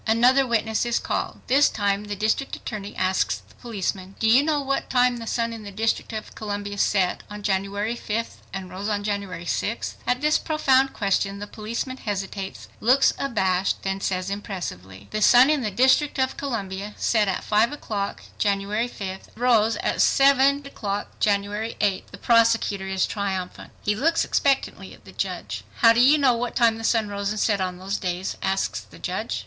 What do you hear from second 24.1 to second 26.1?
expectantly at the judge. "How do